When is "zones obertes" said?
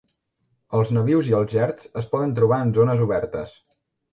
2.79-3.55